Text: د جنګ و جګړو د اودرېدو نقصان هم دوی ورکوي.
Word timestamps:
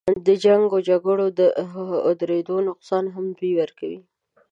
د 0.27 0.29
جنګ 0.43 0.63
و 0.73 0.77
جګړو 0.89 1.25
د 1.39 1.41
اودرېدو 2.07 2.55
نقصان 2.69 3.05
هم 3.15 3.25
دوی 3.37 3.51
ورکوي. 3.61 3.99